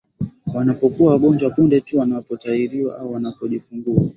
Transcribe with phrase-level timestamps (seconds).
[0.53, 4.09] wanapokuwa wagonjwa punde tu wanapotahiriwa au wanapojifungua